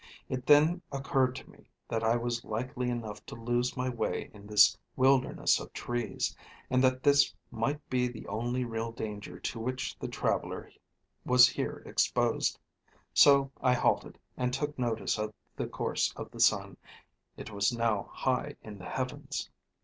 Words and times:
It 0.29 0.47
then 0.47 0.81
occurred 0.91 1.35
to 1.35 1.49
me 1.51 1.69
that 1.87 2.03
I 2.03 2.15
was 2.15 2.43
likely 2.43 2.89
enough 2.89 3.23
to 3.27 3.35
lose 3.35 3.77
my 3.77 3.87
way 3.87 4.31
in 4.33 4.47
this 4.47 4.75
wilderness 4.95 5.59
of 5.59 5.71
trees, 5.73 6.35
and 6.71 6.83
that 6.83 7.03
this 7.03 7.35
might 7.51 7.87
be 7.87 8.07
the 8.07 8.25
only 8.27 8.65
real 8.65 8.91
danger 8.91 9.39
to 9.39 9.59
which 9.59 9.95
the 9.99 10.07
traveller 10.07 10.71
was 11.23 11.49
here 11.49 11.83
exposed. 11.85 12.57
So 13.13 13.51
I 13.61 13.73
halted, 13.75 14.17
and 14.37 14.51
took 14.51 14.75
notice 14.79 15.19
of 15.19 15.35
the 15.55 15.67
course 15.67 16.11
of 16.15 16.31
the 16.31 16.39
sun; 16.39 16.77
it 17.37 17.51
was 17.51 17.71
now 17.71 18.09
high 18.11 18.55
in 18.63 18.79
the 18.79 18.89
heavens. 18.89 19.51